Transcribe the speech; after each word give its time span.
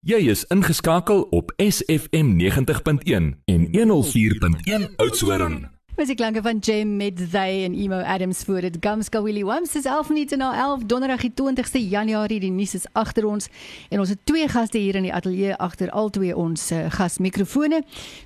Jy 0.00 0.30
is 0.32 0.46
ingeskakel 0.48 1.26
op 1.36 1.50
SFM 1.60 2.30
90.1 2.40 3.26
en 3.44 3.66
104.1 3.68 4.94
Oudtshoorn. 4.96 5.68
Was 5.96 6.08
die 6.08 6.16
klanke 6.16 6.40
van 6.42 6.58
Jem 6.58 6.94
met 6.96 7.18
They 7.30 7.64
en 7.64 7.74
Emo 7.74 7.98
Adams 8.00 8.40
voor 8.48 8.60
dit 8.60 8.76
Gamska 8.80 9.22
Willie 9.22 9.44
Wams 9.44 9.74
is 9.76 9.84
11 9.84 10.08
minute 10.08 10.36
na 10.36 10.54
11 10.60 10.86
donderdag 10.88 11.20
die 11.20 11.32
20ste 11.42 11.82
Januarie 11.88 12.40
die 12.40 12.50
nuus 12.50 12.74
is 12.74 12.86
agter 12.92 13.26
ons. 13.28 13.50
En 13.90 14.00
ons 14.00 14.08
het 14.08 14.18
twee 14.24 14.48
gaste 14.48 14.78
hier 14.78 14.94
in 14.94 15.02
die 15.02 15.12
ateljee 15.12 15.56
agter 15.56 15.90
al 15.90 16.08
twee 16.08 16.36
ons 16.36 16.70
uh, 16.72 16.86
gasmikrofone 16.88 17.82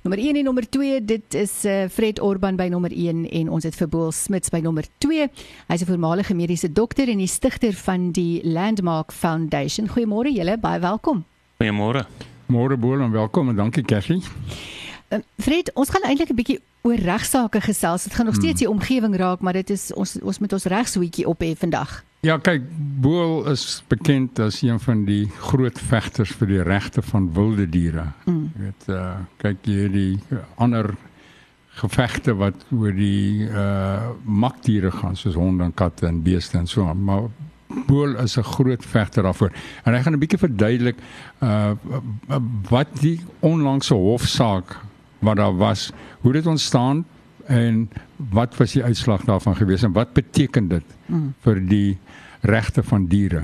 nommer 0.07 0.23
1 0.23 0.35
en 0.35 0.43
nommer 0.43 0.69
2 0.69 1.03
dit 1.05 1.39
is 1.43 1.65
uh, 1.65 1.89
Fred 1.91 2.23
Orban 2.23 2.55
by 2.55 2.71
nommer 2.71 2.95
1 2.95 3.27
en 3.29 3.51
ons 3.51 3.67
het 3.67 3.75
vir 3.75 3.91
Boel 3.91 4.15
Smits 4.15 4.49
by 4.49 4.63
nommer 4.63 4.87
2 5.03 5.27
hy's 5.67 5.81
'n 5.83 5.91
voormalige 5.91 6.33
mediese 6.33 6.71
dokter 6.71 7.11
en 7.11 7.17
die 7.17 7.27
stigter 7.27 7.73
van 7.73 8.11
die 8.11 8.39
Landmark 8.47 9.11
Foundation. 9.11 9.91
Goeiemôre 9.91 10.31
julle 10.31 10.57
baie 10.57 10.79
welkom 10.79 11.25
Goeiemôre. 11.65 12.05
Môre 12.45 12.77
Boel 12.77 13.01
en 13.01 13.11
welkom 13.11 13.49
en 13.49 13.55
dankie 13.55 13.81
Cassie. 13.83 14.21
Uh, 15.09 15.17
Fred, 15.41 15.71
ons 15.73 15.89
gaan 15.89 16.03
eintlik 16.05 16.29
'n 16.29 16.37
bietjie 16.37 16.59
oor 16.85 16.93
regsaake 17.01 17.61
gesels. 17.61 18.03
Dit 18.03 18.13
gaan 18.13 18.25
nog 18.25 18.35
steeds 18.35 18.59
die 18.59 18.69
omgewing 18.69 19.15
raak, 19.17 19.39
maar 19.41 19.53
dit 19.53 19.69
is 19.69 19.93
ons 19.93 20.21
ons 20.21 20.39
met 20.39 20.53
ons 20.53 20.63
regshoetjie 20.63 21.25
op 21.25 21.41
hê 21.41 21.55
vandag. 21.57 22.03
Ja, 22.21 22.37
kyk, 22.37 22.61
Boel 23.01 23.49
is 23.49 23.83
bekend 23.87 24.39
as 24.39 24.61
een 24.61 24.79
van 24.79 25.05
die 25.05 25.25
groot 25.39 25.79
vegters 25.79 26.35
vir 26.37 26.47
die 26.47 26.61
regte 26.61 27.01
van 27.01 27.33
wilde 27.33 27.69
diere. 27.69 28.13
Mm. 28.25 28.51
Jy 28.53 28.61
weet, 28.61 28.85
uh 28.87 29.15
kyk 29.37 29.57
jy 29.65 29.89
die 29.89 30.19
ander 30.55 30.93
gevegte 31.81 32.35
wat 32.35 32.65
oor 32.69 32.93
die 32.93 33.49
uh 33.49 34.13
makdiere 34.23 34.91
gaan 34.91 35.15
soos 35.15 35.33
honde 35.33 35.63
en 35.63 35.73
katte 35.73 36.05
en 36.05 36.21
beeste 36.21 36.57
en 36.57 36.67
so, 36.67 36.93
maar 36.93 37.25
Boel 37.87 38.15
is 38.17 38.37
'n 38.37 38.43
groot 38.43 38.85
vegter 38.85 39.23
daarvoor. 39.23 39.51
En 39.83 39.93
hy 39.93 40.01
gaan 40.01 40.13
'n 40.13 40.19
bietjie 40.19 40.39
verduidelik 40.39 40.97
uh 41.41 41.71
wat 42.69 42.87
die 42.99 43.19
onlangse 43.39 43.93
hofsaak 43.93 44.77
wat 45.19 45.35
daar 45.35 45.57
was, 45.57 45.91
hoe 46.19 46.31
dit 46.31 46.45
ontstaan 46.45 47.05
en 47.45 47.89
wat 48.15 48.57
was 48.57 48.71
die 48.71 48.83
uitslag 48.83 49.23
daarvan 49.23 49.55
gewees 49.55 49.83
en 49.83 49.91
wat 49.91 50.13
beteken 50.13 50.67
dit 50.67 50.83
mm. 51.05 51.33
vir 51.39 51.67
die 51.67 51.97
regte 52.45 52.83
van 52.83 53.07
diere, 53.07 53.41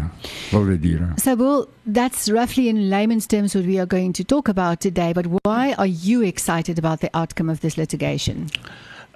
wilde 0.51 0.79
diere. 0.79 1.07
So 1.15 1.35
well, 1.35 1.65
that's 1.93 2.29
roughly 2.29 2.67
in 2.67 2.87
layman's 2.89 3.25
terms 3.25 3.53
what 3.53 3.65
we 3.65 3.79
are 3.79 3.87
going 3.87 4.13
to 4.13 4.23
talk 4.23 4.47
about 4.47 4.79
today, 4.79 5.11
but 5.13 5.25
why 5.25 5.73
are 5.77 5.89
you 5.89 6.23
excited 6.23 6.77
about 6.77 6.99
the 6.99 7.09
outcome 7.11 7.51
of 7.51 7.59
this 7.59 7.75
litigation? 7.75 8.49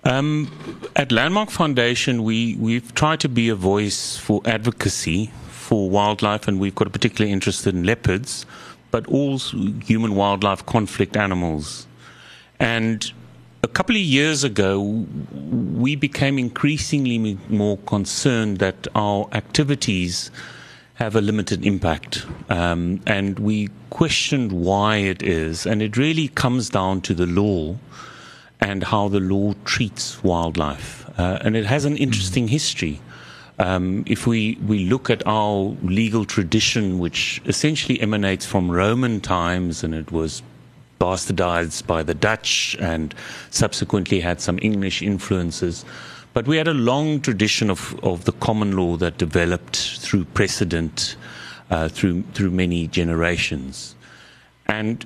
Um, 0.05 0.51
at 0.95 1.11
Landmark 1.11 1.49
Foundation, 1.49 2.23
we, 2.23 2.55
we've 2.57 2.93
tried 2.93 3.19
to 3.21 3.29
be 3.29 3.49
a 3.49 3.55
voice 3.55 4.15
for 4.15 4.39
advocacy 4.45 5.31
for 5.49 5.89
wildlife, 5.89 6.47
and 6.47 6.59
we've 6.59 6.75
got 6.75 6.85
a 6.85 6.91
particular 6.91 7.29
interest 7.29 7.65
in 7.65 7.83
leopards, 7.83 8.45
but 8.91 9.07
all 9.07 9.39
human 9.39 10.13
wildlife 10.13 10.63
conflict 10.67 11.17
animals. 11.17 11.87
And 12.59 13.11
a 13.63 13.67
couple 13.67 13.95
of 13.95 14.01
years 14.03 14.43
ago, 14.43 14.79
we 15.33 15.95
became 15.95 16.37
increasingly 16.37 17.39
more 17.49 17.77
concerned 17.79 18.59
that 18.59 18.87
our 18.93 19.27
activities 19.31 20.29
have 20.93 21.15
a 21.15 21.21
limited 21.21 21.65
impact. 21.65 22.27
Um, 22.47 23.01
and 23.07 23.39
we 23.39 23.69
questioned 23.89 24.51
why 24.51 24.97
it 24.97 25.23
is. 25.23 25.65
And 25.65 25.81
it 25.81 25.97
really 25.97 26.27
comes 26.27 26.69
down 26.69 27.01
to 27.01 27.15
the 27.15 27.25
law 27.25 27.75
and 28.61 28.83
how 28.83 29.07
the 29.07 29.19
law 29.19 29.53
treats 29.65 30.23
wildlife. 30.23 31.07
Uh, 31.19 31.39
and 31.41 31.55
it 31.55 31.65
has 31.65 31.85
an 31.85 31.97
interesting 31.97 32.47
history. 32.47 32.99
Um, 33.59 34.03
if 34.05 34.27
we, 34.27 34.57
we 34.67 34.85
look 34.85 35.09
at 35.09 35.25
our 35.25 35.75
legal 35.81 36.25
tradition, 36.25 36.99
which 36.99 37.41
essentially 37.45 37.99
emanates 38.01 38.45
from 38.45 38.69
Roman 38.69 39.21
times, 39.21 39.83
and 39.83 39.93
it 39.93 40.11
was 40.11 40.41
bastardized 40.99 41.85
by 41.87 42.03
the 42.03 42.13
Dutch 42.13 42.75
and 42.79 43.13
subsequently 43.51 44.19
had 44.19 44.41
some 44.41 44.59
English 44.61 45.01
influences. 45.01 45.85
But 46.33 46.47
we 46.47 46.57
had 46.57 46.67
a 46.67 46.73
long 46.73 47.21
tradition 47.21 47.69
of, 47.69 47.97
of 48.03 48.25
the 48.25 48.33
common 48.33 48.75
law 48.75 48.97
that 48.97 49.17
developed 49.17 49.77
through 49.99 50.25
precedent 50.25 51.15
uh, 51.69 51.87
through, 51.89 52.23
through 52.33 52.51
many 52.51 52.87
generations. 52.87 53.95
And 54.67 55.05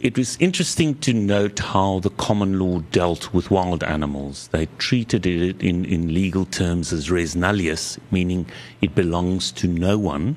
it 0.00 0.16
was 0.16 0.36
interesting 0.40 0.94
to 0.96 1.12
note 1.12 1.58
how 1.58 1.98
the 2.00 2.10
common 2.10 2.58
law 2.58 2.80
dealt 2.92 3.32
with 3.34 3.50
wild 3.50 3.82
animals. 3.82 4.48
They 4.48 4.66
treated 4.78 5.26
it 5.26 5.60
in, 5.60 5.84
in 5.84 6.14
legal 6.14 6.44
terms 6.44 6.92
as 6.92 7.10
res 7.10 7.34
nullius, 7.34 7.98
meaning 8.10 8.46
it 8.80 8.94
belongs 8.94 9.50
to 9.52 9.66
no 9.66 9.98
one 9.98 10.36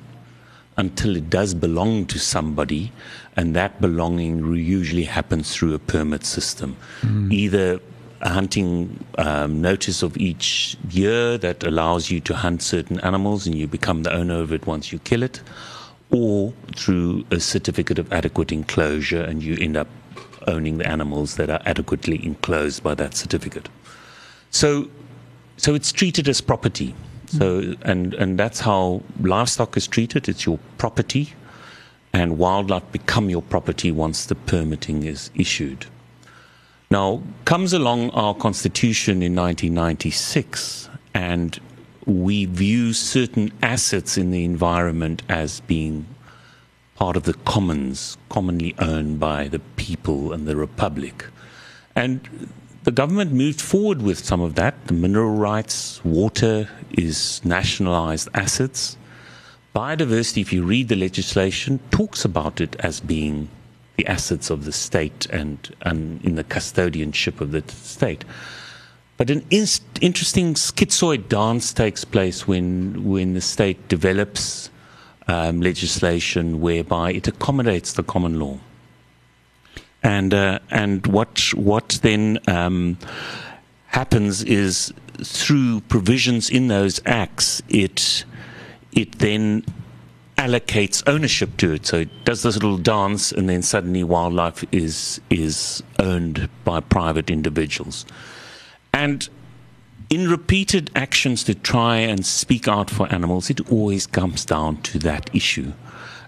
until 0.76 1.16
it 1.16 1.30
does 1.30 1.54
belong 1.54 2.06
to 2.06 2.18
somebody, 2.18 2.90
and 3.36 3.54
that 3.54 3.80
belonging 3.80 4.54
usually 4.54 5.04
happens 5.04 5.54
through 5.54 5.74
a 5.74 5.78
permit 5.78 6.24
system. 6.24 6.76
Mm. 7.02 7.32
Either 7.32 7.80
a 8.22 8.30
hunting 8.30 9.04
um, 9.18 9.60
notice 9.60 10.02
of 10.02 10.16
each 10.16 10.76
year 10.90 11.36
that 11.38 11.62
allows 11.64 12.10
you 12.10 12.20
to 12.20 12.34
hunt 12.34 12.62
certain 12.62 12.98
animals 13.00 13.46
and 13.46 13.56
you 13.56 13.66
become 13.66 14.04
the 14.04 14.12
owner 14.12 14.40
of 14.40 14.52
it 14.52 14.66
once 14.66 14.92
you 14.92 14.98
kill 15.00 15.22
it 15.22 15.40
or 16.12 16.52
through 16.76 17.24
a 17.30 17.40
certificate 17.40 17.98
of 17.98 18.12
adequate 18.12 18.52
enclosure, 18.52 19.22
and 19.22 19.42
you 19.42 19.56
end 19.58 19.76
up 19.76 19.88
owning 20.46 20.78
the 20.78 20.86
animals 20.86 21.36
that 21.36 21.48
are 21.48 21.62
adequately 21.64 22.24
enclosed 22.24 22.82
by 22.82 22.94
that 22.94 23.14
certificate. 23.14 23.68
So, 24.50 24.88
so 25.56 25.74
it's 25.74 25.90
treated 25.90 26.28
as 26.28 26.40
property. 26.40 26.94
So, 27.26 27.74
and, 27.82 28.12
and 28.14 28.38
that's 28.38 28.60
how 28.60 29.02
livestock 29.20 29.76
is 29.78 29.86
treated. 29.86 30.28
It's 30.28 30.44
your 30.44 30.58
property, 30.76 31.32
and 32.12 32.36
wildlife 32.36 32.92
become 32.92 33.30
your 33.30 33.40
property 33.40 33.90
once 33.90 34.26
the 34.26 34.34
permitting 34.34 35.04
is 35.04 35.30
issued. 35.34 35.86
Now, 36.90 37.22
comes 37.46 37.72
along 37.72 38.10
our 38.10 38.34
constitution 38.34 39.22
in 39.22 39.34
1996, 39.34 40.90
and 41.14 41.58
we 42.06 42.46
view 42.46 42.92
certain 42.92 43.52
assets 43.62 44.18
in 44.18 44.30
the 44.30 44.44
environment 44.44 45.22
as 45.28 45.60
being 45.60 46.06
part 46.96 47.16
of 47.16 47.24
the 47.24 47.34
commons, 47.34 48.16
commonly 48.28 48.74
owned 48.78 49.18
by 49.18 49.48
the 49.48 49.58
people 49.76 50.32
and 50.32 50.46
the 50.46 50.56
republic. 50.56 51.26
And 51.94 52.50
the 52.84 52.90
government 52.90 53.32
moved 53.32 53.60
forward 53.60 54.02
with 54.02 54.24
some 54.24 54.40
of 54.40 54.54
that. 54.56 54.86
The 54.86 54.94
mineral 54.94 55.34
rights, 55.36 56.04
water 56.04 56.68
is 56.90 57.40
nationalized 57.44 58.28
assets. 58.34 58.96
Biodiversity, 59.74 60.42
if 60.42 60.52
you 60.52 60.64
read 60.64 60.88
the 60.88 60.96
legislation, 60.96 61.80
talks 61.90 62.24
about 62.24 62.60
it 62.60 62.76
as 62.80 63.00
being 63.00 63.48
the 63.96 64.06
assets 64.06 64.50
of 64.50 64.64
the 64.64 64.72
state 64.72 65.26
and, 65.30 65.74
and 65.82 66.24
in 66.24 66.34
the 66.34 66.44
custodianship 66.44 67.40
of 67.40 67.52
the 67.52 67.62
state. 67.68 68.24
But 69.16 69.30
an 69.30 69.44
in- 69.50 69.66
interesting 70.00 70.54
schizoid 70.54 71.28
dance 71.28 71.72
takes 71.72 72.04
place 72.04 72.48
when, 72.48 73.04
when 73.04 73.34
the 73.34 73.40
state 73.40 73.88
develops 73.88 74.70
um, 75.28 75.60
legislation 75.60 76.60
whereby 76.60 77.12
it 77.12 77.28
accommodates 77.28 77.92
the 77.92 78.02
common 78.02 78.40
law. 78.40 78.58
And, 80.02 80.34
uh, 80.34 80.58
and 80.70 81.06
what, 81.06 81.40
what 81.54 82.00
then 82.02 82.38
um, 82.48 82.98
happens 83.86 84.42
is 84.42 84.92
through 85.22 85.80
provisions 85.82 86.50
in 86.50 86.68
those 86.68 87.00
acts, 87.06 87.62
it, 87.68 88.24
it 88.92 89.18
then 89.20 89.64
allocates 90.36 91.02
ownership 91.06 91.56
to 91.58 91.72
it. 91.72 91.86
So 91.86 91.98
it 91.98 92.24
does 92.24 92.42
this 92.42 92.54
little 92.54 92.78
dance, 92.78 93.30
and 93.30 93.48
then 93.48 93.62
suddenly 93.62 94.02
wildlife 94.02 94.64
is, 94.72 95.20
is 95.30 95.82
owned 96.00 96.48
by 96.64 96.80
private 96.80 97.30
individuals. 97.30 98.04
And 98.92 99.28
in 100.10 100.28
repeated 100.28 100.90
actions 100.94 101.42
to 101.44 101.54
try 101.54 101.96
and 101.96 102.24
speak 102.26 102.68
out 102.68 102.90
for 102.90 103.10
animals, 103.12 103.48
it 103.50 103.70
always 103.70 104.06
comes 104.06 104.44
down 104.44 104.82
to 104.82 104.98
that 105.00 105.34
issue 105.34 105.72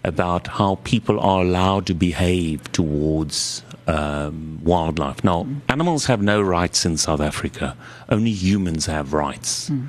about 0.03 0.47
how 0.47 0.77
people 0.85 1.19
are 1.21 1.43
allowed 1.43 1.87
to 1.87 1.95
behave 1.95 2.71
towards 2.73 3.63
um, 3.87 4.61
wildlife. 4.63 5.25
Now, 5.25 5.47
animals 5.69 6.07
have 6.07 6.23
no 6.23 6.41
rights 6.41 6.85
in 6.85 6.97
South 6.97 7.21
Africa, 7.21 7.77
only 8.09 8.31
humans 8.31 8.87
have 8.87 9.13
rights. 9.13 9.71
Mm. 9.71 9.89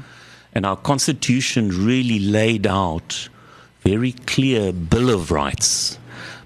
And 0.53 0.65
our 0.65 0.77
constitution 0.77 1.85
really 1.85 2.19
laid 2.19 2.65
out 2.65 3.29
very 3.81 4.13
clear 4.13 4.71
bill 4.71 5.09
of 5.09 5.31
rights 5.31 5.99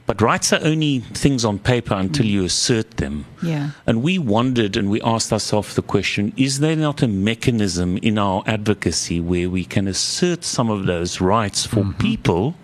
but 0.09 0.23
rights 0.23 0.51
are 0.51 0.59
only 0.63 1.01
things 1.01 1.45
on 1.45 1.59
paper 1.59 1.93
until 1.93 2.25
you 2.25 2.43
assert 2.43 2.97
them. 2.97 3.25
Yeah. 3.43 3.69
And 3.85 4.01
we 4.01 4.17
wondered 4.17 4.75
and 4.75 4.89
we 4.89 4.99
asked 5.01 5.31
ourselves 5.31 5.75
the 5.75 5.83
question 5.83 6.33
is 6.35 6.61
there 6.61 6.75
not 6.75 7.03
a 7.03 7.07
mechanism 7.07 7.95
in 7.97 8.17
our 8.17 8.41
advocacy 8.47 9.21
where 9.21 9.51
we 9.51 9.65
can 9.65 9.87
assert 9.87 10.43
some 10.43 10.71
of 10.71 10.87
those 10.87 11.21
rights 11.21 11.63
for 11.63 11.81
mm-hmm. 11.81 11.99
people 11.99 12.55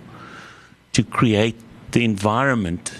to 0.94 1.03
create 1.03 1.56
the 1.92 2.03
environment 2.03 2.92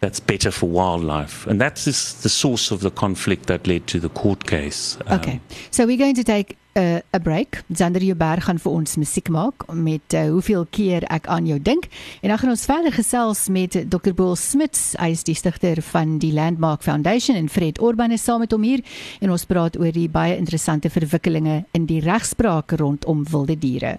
that's 0.00 0.18
better 0.18 0.50
for 0.50 0.68
wildlife. 0.68 1.46
And 1.46 1.60
that's 1.60 1.84
the 1.84 2.28
source 2.28 2.72
of 2.72 2.80
the 2.80 2.90
conflict 2.90 3.46
that 3.46 3.68
led 3.68 3.86
to 3.86 4.00
the 4.00 4.08
court 4.08 4.44
case. 4.44 4.98
Um, 5.06 5.20
okay. 5.20 5.40
So 5.70 5.86
we're 5.86 5.96
going 5.96 6.16
to 6.16 6.24
take 6.24 6.58
uh, 6.72 7.00
a 7.14 7.18
break. 7.18 7.62
Zander 7.74 8.02
Jouberg 8.02 8.44
gaan 8.44 8.58
vir 8.58 8.72
ons 8.72 8.96
musiek 8.96 9.28
maak 9.32 9.66
met 9.72 10.14
uh, 10.14 10.28
hoeveel 10.30 10.66
keer 10.70 11.06
ek 11.12 11.26
aan 11.26 11.46
jou 11.46 11.58
dink. 11.62 11.88
En 12.20 12.32
dan 12.32 12.38
gaan 12.38 12.54
ons 12.54 12.64
verder 12.68 12.92
gesels 12.92 13.48
met 13.48 13.76
Dr. 13.88 14.12
Boel 14.14 14.36
Smits. 14.36 14.92
Hy 15.00 15.12
is 15.16 15.24
die 15.28 15.36
stigter 15.38 15.82
van 15.92 16.18
die 16.22 16.32
Landmark 16.32 16.82
Foundation 16.82 17.36
en 17.36 17.50
Fred 17.52 17.80
Orban 17.80 18.12
is 18.12 18.24
saam 18.24 18.44
met 18.44 18.52
hom 18.52 18.62
hier 18.66 18.84
en 19.20 19.32
ons 19.34 19.48
praat 19.48 19.78
oor 19.80 19.92
die 19.92 20.08
baie 20.12 20.36
interessante 20.36 20.90
verwikkelinge 20.92 21.64
in 21.76 21.88
die 21.90 22.00
regspraak 22.04 22.76
rondom 22.80 23.26
wilde 23.30 23.58
diere. 23.58 23.98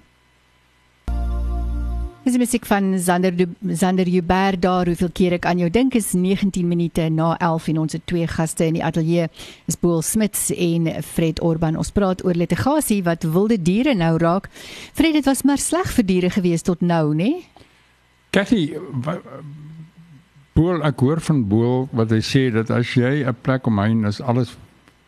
Dis 2.23 2.37
musiek 2.39 2.63
van 2.65 2.99
Zander 2.99 3.33
Zander 3.67 4.07
Jouberg 4.07 4.59
daar 4.63 4.87
hoeveel 4.87 5.09
keer 5.11 5.33
ek 5.35 5.45
aan 5.45 5.59
jou 5.59 5.67
dink 5.69 5.97
is 5.99 6.13
19 6.15 6.67
minute 6.67 7.09
na 7.11 7.33
11 7.35 7.65
en 7.73 7.81
ons 7.81 7.95
het 7.97 8.05
twee 8.07 8.27
gaste 8.31 8.63
in 8.63 8.77
die 8.77 8.83
ateljee. 8.83 9.25
Is 9.67 9.75
Boel 9.75 9.99
Smits 10.01 10.45
en 10.55 10.87
Fred 11.03 11.41
Orban. 11.43 11.75
Ons 11.75 11.91
praat 11.91 12.23
oor 12.23 12.39
litigasie 12.39 13.01
wat 13.03 13.27
wilde 13.27 13.57
diere 13.59 13.91
nou 13.99 14.13
raak. 14.23 14.47
Fred 14.95 15.19
dit 15.19 15.27
was 15.27 15.43
maar 15.43 15.59
sleg 15.59 15.91
vir 15.97 16.07
diere 16.13 16.29
gewees 16.31 16.63
tot 16.63 16.79
nou 16.79 17.11
nê 17.11 17.33
Cathy 18.31 18.69
Boel 20.55 20.79
ek 20.87 21.03
hoor 21.03 21.19
van 21.27 21.43
Boel 21.51 21.89
wat 21.91 22.15
hy 22.15 22.21
sê 22.23 22.45
dat 22.55 22.71
as 22.71 22.95
jy 22.95 23.27
'n 23.27 23.35
plek 23.43 23.67
omheen 23.67 24.07
is 24.07 24.21
alles 24.21 24.55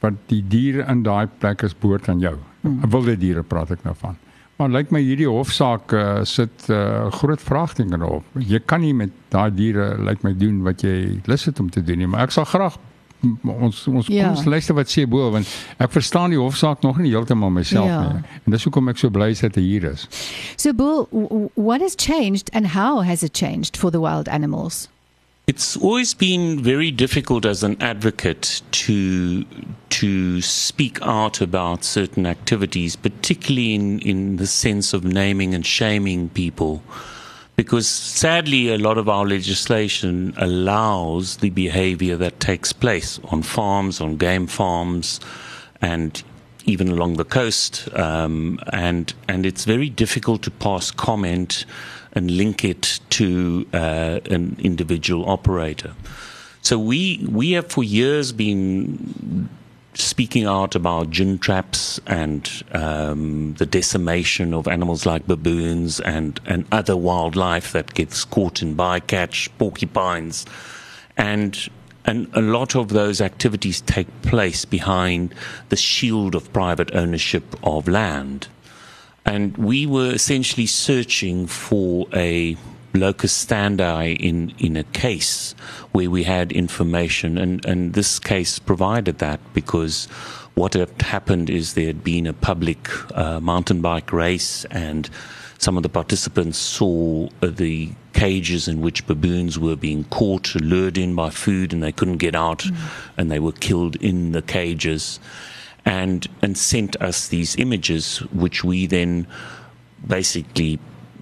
wat 0.04 0.20
die 0.28 0.44
diere 0.44 0.84
in 0.92 1.08
daai 1.08 1.32
plek 1.40 1.64
is 1.64 1.74
behoort 1.74 2.10
aan 2.10 2.20
jou. 2.20 2.36
Hmm. 2.62 2.84
wilde 2.92 3.16
diere 3.16 3.44
praat 3.44 3.72
ek 3.72 3.88
nou 3.88 3.96
van 3.96 4.20
Maar 4.56 4.72
lyk 4.72 4.92
my 4.96 5.02
hierdie 5.04 5.28
hofsaak 5.28 5.92
uh, 5.92 6.24
sit 6.24 6.68
'n 6.68 6.74
uh, 6.74 7.12
groot 7.12 7.42
vraagteken 7.42 8.02
op. 8.02 8.24
Jy 8.40 8.60
kan 8.66 8.82
nie 8.82 8.94
met 8.94 9.12
daai 9.30 9.52
diere 9.52 9.96
lyk 10.00 10.24
my 10.24 10.34
doen 10.34 10.62
wat 10.64 10.82
jy 10.82 11.20
lus 11.26 11.46
het 11.46 11.60
om 11.60 11.70
te 11.70 11.84
doen 11.84 11.98
nie, 11.98 12.08
maar 12.08 12.24
ek 12.24 12.32
sal 12.32 12.46
graag 12.46 12.78
ons 13.44 13.88
ons 13.88 14.08
ja. 14.08 14.34
kom 14.34 14.50
luister 14.52 14.76
wat 14.76 14.92
sê 14.92 15.06
bo 15.10 15.30
want 15.34 15.50
ek 15.82 15.92
verstaan 15.92 16.34
die 16.34 16.40
hofsaak 16.40 16.82
nog 16.86 16.98
nie 17.02 17.12
heeltemal 17.12 17.50
myself 17.50 17.90
ja. 17.90 18.02
nie. 18.02 18.24
En 18.46 18.56
dis 18.56 18.64
hoekom 18.64 18.90
ek 18.90 19.02
so 19.02 19.10
bly 19.10 19.32
is 19.34 19.44
dat 19.46 19.56
hy 19.56 19.64
hier 19.66 19.92
is. 19.92 20.08
So 20.56 20.74
bo 20.74 21.08
what 21.56 21.82
has 21.82 21.96
changed 21.96 22.52
and 22.54 22.76
how 22.76 23.04
has 23.04 23.24
it 23.24 23.34
changed 23.34 23.78
for 23.78 23.92
the 23.92 24.00
wild 24.00 24.28
animals? 24.28 24.88
It's 25.48 25.78
always 25.78 26.16
been 26.16 26.64
very 26.64 26.90
difficult 26.90 27.46
as 27.46 27.62
an 27.62 27.80
advocate 27.80 28.64
to 28.72 29.46
to 29.90 30.42
speak 30.42 31.00
out 31.04 31.40
about 31.40 31.84
certain 31.84 32.26
activities, 32.26 32.96
particularly 32.96 33.76
in, 33.76 34.00
in 34.00 34.38
the 34.38 34.48
sense 34.48 34.92
of 34.92 35.04
naming 35.04 35.54
and 35.54 35.64
shaming 35.64 36.30
people. 36.30 36.82
Because 37.56 37.88
sadly, 37.88 38.74
a 38.74 38.78
lot 38.80 38.98
of 38.98 39.08
our 39.08 39.26
legislation 39.26 40.34
allows 40.38 41.38
the 41.38 41.52
behavior 41.52 42.18
that 42.18 42.40
takes 42.40 42.74
place 42.74 43.20
on 43.26 43.44
farms, 43.44 44.02
on 44.02 44.18
game 44.18 44.48
farms, 44.48 45.20
and 45.80 46.24
even 46.66 46.90
along 46.90 47.18
the 47.18 47.26
coast. 47.26 47.88
Um, 47.94 48.60
and, 48.74 49.14
and 49.28 49.46
it's 49.46 49.66
very 49.66 49.90
difficult 49.90 50.42
to 50.44 50.52
pass 50.52 50.92
comment 50.92 51.66
and 52.14 52.32
link 52.32 52.64
it 52.64 53.00
to 53.12 53.68
uh, 53.74 54.20
an 54.30 54.58
individual 54.60 55.30
operator. 55.30 55.94
So 56.62 56.80
we 56.80 57.24
we 57.30 57.52
have 57.52 57.68
for 57.68 57.84
years 57.84 58.32
been 58.32 59.50
speaking 59.94 60.46
out 60.46 60.76
about 60.76 61.10
gin 61.10 61.38
traps 61.38 62.00
and 62.08 62.64
um, 62.72 63.54
the 63.56 63.66
decimation 63.66 64.54
of 64.54 64.68
animals 64.68 65.06
like 65.06 65.26
baboons 65.28 66.00
and, 66.00 66.40
and 66.46 66.66
other 66.72 66.98
wildlife 66.98 67.72
that 67.72 67.94
gets 67.94 68.26
caught 68.26 68.62
in 68.62 68.76
bycatch, 68.76 69.50
porcupines, 69.58 70.46
and 71.18 71.70
and 72.06 72.28
a 72.34 72.42
lot 72.42 72.76
of 72.76 72.90
those 72.90 73.20
activities 73.22 73.82
take 73.82 74.08
place 74.22 74.64
behind 74.66 75.34
the 75.70 75.76
shield 75.76 76.36
of 76.36 76.52
private 76.54 76.94
ownership 76.94 77.56
of 77.64 77.88
land. 77.88 78.48
And 79.26 79.58
we 79.58 79.88
were 79.88 80.12
essentially 80.12 80.68
searching 80.68 81.48
for 81.48 82.06
a 82.14 82.56
locus 82.94 83.46
standi 83.46 84.16
in, 84.18 84.54
in 84.60 84.78
a 84.78 84.84
case 84.84 85.54
where 85.92 86.10
we 86.10 86.24
had 86.24 86.52
information, 86.52 87.38
and, 87.38 87.66
and 87.66 87.94
this 87.94 88.20
case 88.20 88.60
provided 88.60 89.18
that 89.18 89.40
because 89.54 90.06
what 90.54 90.74
had 90.74 91.02
happened 91.02 91.50
is 91.50 91.74
there 91.74 91.88
had 91.88 92.04
been 92.04 92.28
a 92.28 92.34
public 92.34 92.88
uh, 93.18 93.40
mountain 93.40 93.82
bike 93.82 94.14
race, 94.14 94.64
and 94.66 95.10
some 95.58 95.78
of 95.78 95.84
the 95.84 95.90
participants 95.90 96.58
saw 96.58 97.28
uh, 97.42 97.48
the 97.48 97.92
cages 98.14 98.68
in 98.68 98.82
which 98.82 99.06
baboons 99.08 99.60
were 99.60 99.76
being 99.76 100.04
caught, 100.06 100.56
lured 100.56 100.98
in 100.98 101.16
by 101.16 101.30
food, 101.30 101.74
and 101.74 101.82
they 101.84 101.92
couldn't 101.92 102.18
get 102.18 102.36
out, 102.36 102.60
mm. 102.60 102.76
and 103.18 103.32
they 103.32 103.40
were 103.40 103.52
killed 103.52 103.96
in 103.98 104.32
the 104.32 104.42
cages 104.42 105.20
and 105.86 106.28
and 106.42 106.58
sent 106.58 107.00
us 107.02 107.28
these 107.28 107.56
images, 107.58 108.18
which 108.34 108.64
we 108.64 108.88
then 108.88 109.28
basically 110.08 110.80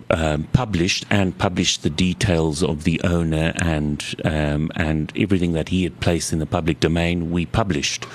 um, 0.09 0.43
published 0.53 1.05
and 1.09 1.37
published 1.37 1.83
the 1.83 1.89
details 1.89 2.63
of 2.63 2.83
the 2.83 3.01
owner 3.03 3.53
and 3.57 4.15
um, 4.23 4.71
and 4.75 5.11
everything 5.17 5.53
that 5.53 5.69
he 5.69 5.83
had 5.83 5.99
placed 5.99 6.31
in 6.33 6.39
the 6.39 6.45
public 6.45 6.79
domain. 6.79 7.31
We 7.31 7.45
published 7.45 8.05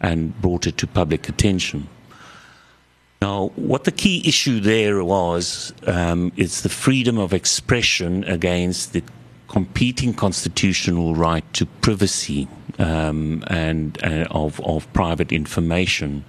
and 0.00 0.38
brought 0.40 0.66
it 0.66 0.76
to 0.78 0.86
public 0.86 1.28
attention. 1.28 1.88
Now, 3.24 3.52
what 3.56 3.84
the 3.84 3.90
key 3.90 4.20
issue 4.26 4.60
there 4.60 5.02
was 5.02 5.72
um, 5.86 6.30
is 6.36 6.60
the 6.60 6.68
freedom 6.68 7.16
of 7.16 7.32
expression 7.32 8.22
against 8.24 8.92
the 8.92 9.02
competing 9.48 10.12
constitutional 10.12 11.14
right 11.14 11.46
to 11.54 11.64
privacy 11.64 12.48
um, 12.78 13.42
and 13.46 13.98
uh, 14.04 14.26
of 14.30 14.60
of 14.60 14.92
private 14.92 15.32
information, 15.32 16.26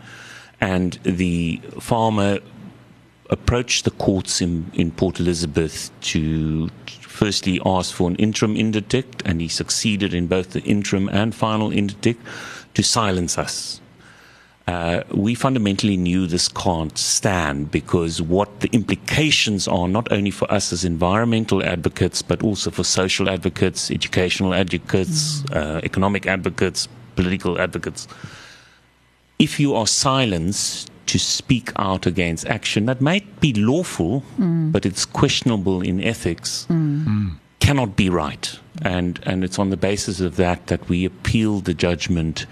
and 0.61 0.97
the 1.03 1.59
farmer 1.81 2.39
approached 3.29 3.83
the 3.83 3.91
courts 3.91 4.39
in, 4.39 4.71
in 4.73 4.91
Port 4.91 5.19
Elizabeth 5.19 5.91
to 6.13 6.69
firstly 7.01 7.59
ask 7.65 7.93
for 7.93 8.09
an 8.09 8.15
interim 8.15 8.55
interdict, 8.55 9.21
and 9.25 9.41
he 9.41 9.49
succeeded 9.49 10.13
in 10.13 10.27
both 10.27 10.51
the 10.51 10.61
interim 10.61 11.09
and 11.09 11.35
final 11.35 11.71
interdict 11.71 12.21
to 12.73 12.81
silence 12.81 13.37
us. 13.37 13.81
Uh, 14.67 15.03
we 15.11 15.35
fundamentally 15.35 15.95
knew 15.95 16.25
this 16.25 16.47
can't 16.47 16.97
stand 16.97 17.69
because 17.69 18.19
what 18.19 18.61
the 18.61 18.69
implications 18.69 19.67
are, 19.67 19.87
not 19.87 20.11
only 20.11 20.31
for 20.31 20.51
us 20.51 20.73
as 20.73 20.83
environmental 20.83 21.63
advocates, 21.63 22.23
but 22.23 22.41
also 22.41 22.71
for 22.71 22.83
social 22.83 23.29
advocates, 23.29 23.91
educational 23.91 24.55
advocates, 24.55 25.41
mm. 25.43 25.55
uh, 25.55 25.81
economic 25.83 26.25
advocates, 26.25 26.87
political 27.15 27.59
advocates. 27.59 28.07
If 29.37 29.59
you 29.59 29.75
are 29.75 29.85
silenced 29.85 30.89
to 31.07 31.19
speak 31.19 31.71
out 31.75 32.07
against 32.07 32.47
action 32.47 32.87
that 32.87 33.01
might 33.01 33.39
be 33.39 33.53
lawful, 33.53 34.23
mm. 34.39 34.71
but 34.71 34.83
it's 34.83 35.05
questionable 35.05 35.83
in 35.83 36.01
ethics, 36.01 36.65
mm. 36.71 37.35
cannot 37.59 37.95
be 37.95 38.09
right. 38.09 38.59
And, 38.81 39.19
and 39.23 39.43
it's 39.43 39.59
on 39.59 39.69
the 39.69 39.77
basis 39.77 40.19
of 40.21 40.37
that 40.37 40.65
that 40.67 40.89
we 40.89 41.05
appeal 41.05 41.59
the 41.59 41.75
judgment 41.75 42.47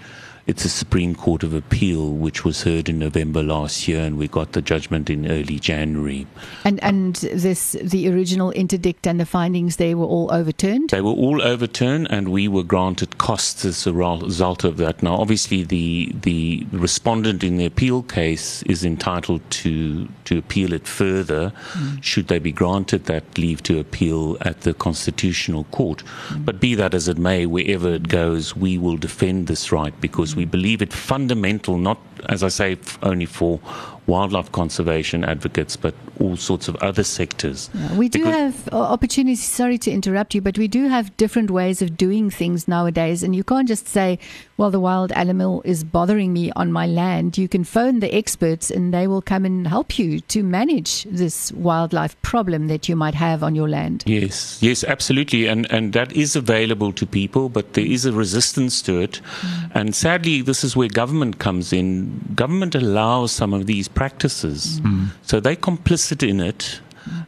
it's 0.46 0.64
a 0.64 0.68
Supreme 0.68 1.14
Court 1.14 1.42
of 1.42 1.54
Appeal 1.54 2.12
which 2.12 2.44
was 2.44 2.62
heard 2.62 2.88
in 2.88 2.98
November 2.98 3.42
last 3.42 3.88
year, 3.88 4.00
and 4.00 4.18
we 4.18 4.28
got 4.28 4.52
the 4.52 4.62
judgment 4.62 5.08
in 5.08 5.30
early 5.30 5.58
January. 5.58 6.26
And 6.64 6.82
and 6.82 7.16
this 7.16 7.72
the 7.82 8.08
original 8.08 8.50
interdict 8.50 9.06
and 9.06 9.18
the 9.18 9.26
findings 9.26 9.76
they 9.76 9.94
were 9.94 10.06
all 10.06 10.32
overturned. 10.32 10.90
They 10.90 11.00
were 11.00 11.10
all 11.10 11.42
overturned, 11.42 12.08
and 12.10 12.28
we 12.28 12.48
were 12.48 12.62
granted 12.62 13.18
costs 13.18 13.64
as 13.64 13.86
a 13.86 13.92
result 13.92 14.64
of 14.64 14.76
that. 14.76 15.02
Now, 15.02 15.16
obviously, 15.16 15.64
the 15.64 16.12
the 16.22 16.66
respondent 16.72 17.42
in 17.42 17.56
the 17.56 17.66
appeal 17.66 18.02
case 18.02 18.62
is 18.64 18.84
entitled 18.84 19.42
to 19.50 20.08
to 20.24 20.38
appeal 20.38 20.72
it 20.72 20.86
further, 20.86 21.52
mm. 21.72 22.02
should 22.02 22.28
they 22.28 22.38
be 22.38 22.52
granted 22.52 23.04
that 23.04 23.36
leave 23.38 23.62
to 23.64 23.78
appeal 23.78 24.36
at 24.40 24.62
the 24.62 24.74
Constitutional 24.74 25.64
Court. 25.64 26.02
Mm. 26.28 26.44
But 26.44 26.60
be 26.60 26.74
that 26.74 26.94
as 26.94 27.08
it 27.08 27.18
may, 27.18 27.46
wherever 27.46 27.88
it 27.88 28.08
goes, 28.08 28.56
we 28.56 28.78
will 28.78 28.96
defend 28.96 29.46
this 29.46 29.72
right 29.72 29.98
because 30.00 30.36
we 30.36 30.44
believe 30.44 30.82
it 30.82 30.92
fundamental, 30.92 31.78
not, 31.78 31.98
as 32.28 32.42
I 32.42 32.48
say, 32.48 32.78
only 33.02 33.26
for 33.26 33.60
wildlife 34.06 34.52
conservation 34.52 35.24
advocates, 35.24 35.76
but 35.76 35.94
all 36.20 36.36
sorts 36.36 36.68
of 36.68 36.76
other 36.76 37.02
sectors. 37.02 37.70
Yeah, 37.72 37.96
we 37.96 38.08
do 38.08 38.18
because 38.18 38.34
have 38.34 38.68
uh, 38.72 38.78
opportunities. 38.78 39.42
Sorry 39.42 39.78
to 39.78 39.90
interrupt 39.90 40.34
you, 40.34 40.40
but 40.40 40.58
we 40.58 40.68
do 40.68 40.88
have 40.88 41.16
different 41.16 41.50
ways 41.50 41.80
of 41.80 41.96
doing 41.96 42.30
things 42.30 42.68
nowadays. 42.68 43.22
And 43.22 43.34
you 43.34 43.42
can't 43.42 43.66
just 43.66 43.88
say, 43.88 44.18
well, 44.56 44.70
the 44.70 44.80
wild 44.80 45.10
animal 45.12 45.62
is 45.64 45.84
bothering 45.84 46.32
me 46.32 46.52
on 46.54 46.70
my 46.70 46.86
land. 46.86 47.38
You 47.38 47.48
can 47.48 47.64
phone 47.64 48.00
the 48.00 48.14
experts 48.14 48.70
and 48.70 48.92
they 48.92 49.06
will 49.06 49.22
come 49.22 49.44
and 49.44 49.66
help 49.66 49.98
you 49.98 50.20
to 50.20 50.42
manage 50.42 51.04
this 51.04 51.50
wildlife 51.52 52.20
problem 52.22 52.68
that 52.68 52.88
you 52.88 52.96
might 52.96 53.14
have 53.14 53.42
on 53.42 53.54
your 53.54 53.68
land. 53.68 54.04
Yes, 54.06 54.58
yes, 54.62 54.84
absolutely. 54.84 55.46
And, 55.46 55.70
and 55.72 55.92
that 55.94 56.12
is 56.12 56.36
available 56.36 56.92
to 56.92 57.06
people, 57.06 57.48
but 57.48 57.72
there 57.72 57.86
is 57.86 58.04
a 58.04 58.12
resistance 58.12 58.82
to 58.82 59.00
it. 59.00 59.20
Mm. 59.40 59.70
And 59.74 59.94
sadly, 59.94 60.42
this 60.42 60.62
is 60.62 60.76
where 60.76 60.88
government 60.88 61.38
comes 61.38 61.72
in. 61.72 62.13
Government 62.34 62.74
allows 62.74 63.32
some 63.32 63.54
of 63.54 63.66
these 63.66 63.88
practices. 63.88 64.80
Mm. 64.80 65.08
So 65.22 65.40
they're 65.40 65.56
complicit 65.56 66.26
in 66.28 66.40
it. 66.40 66.80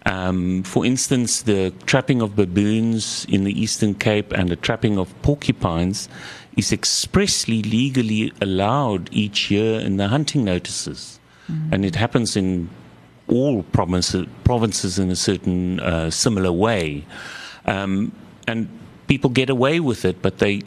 Um, 0.07 0.62
for 0.62 0.87
instance, 0.87 1.43
the 1.43 1.73
trapping 1.85 2.23
of 2.23 2.35
baboons 2.35 3.26
in 3.28 3.45
the 3.45 3.61
Eastern 3.61 3.95
Cape 3.95 4.33
and 4.33 4.49
the 4.49 4.57
trapping 4.57 4.99
of 4.99 5.14
porcupines 5.23 6.09
is 6.57 6.73
expressly 6.73 7.62
legally 7.62 8.33
allowed 8.40 9.11
each 9.12 9.50
year 9.50 9.78
in 9.78 9.99
the 9.99 10.09
hunting 10.09 10.45
notices. 10.45 11.21
And 11.71 11.85
it 11.85 11.95
happens 11.95 12.37
in 12.37 12.71
all 13.28 13.62
provinces, 13.62 14.26
provinces 14.45 14.99
in 14.99 15.11
a 15.11 15.16
certain 15.16 15.81
uh, 15.81 16.11
similar 16.11 16.50
way. 16.52 17.05
Um, 17.66 18.12
and 18.49 18.69
people 19.07 19.31
get 19.31 19.50
away 19.50 19.81
with 19.81 20.05
it, 20.05 20.23
but 20.23 20.38
they, 20.38 20.62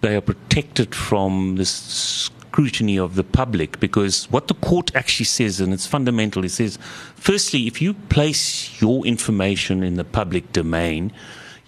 they 0.00 0.16
are 0.16 0.20
protected 0.20 0.94
from 0.94 1.56
this 1.56 2.30
scrutiny 2.58 2.98
of 2.98 3.14
the 3.14 3.22
public 3.22 3.78
because 3.78 4.24
what 4.32 4.48
the 4.48 4.54
court 4.54 4.90
actually 4.96 5.24
says, 5.24 5.60
and 5.60 5.72
it's 5.72 5.86
fundamental, 5.86 6.44
it 6.44 6.48
says, 6.48 6.76
firstly, 7.14 7.68
if 7.68 7.80
you 7.80 7.94
place 7.94 8.82
your 8.82 9.06
information 9.06 9.84
in 9.84 9.94
the 9.94 10.02
public 10.02 10.52
domain, 10.52 11.12